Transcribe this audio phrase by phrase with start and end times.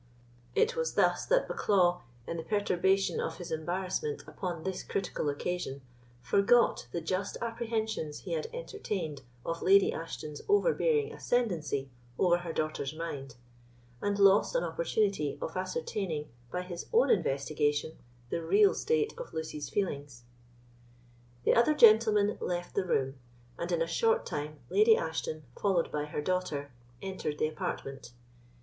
[0.55, 5.81] It was thus that Bucklaw, in the perturbation of his embarrassment upon this critical occasion,
[6.23, 12.95] forgot the just apprehensions he had entertained of Lady Ashton's overbearing ascendency over her daughter's
[12.95, 13.35] mind,
[14.01, 17.99] and lost an opportunity of ascertaining, by his own investigation,
[18.31, 20.23] the real state of Lucy's feelings.
[21.43, 23.19] The other gentlemen left the room,
[23.55, 26.71] and in a short time Lady Ashton, followed by her daughter,
[27.03, 28.13] entered the apartment.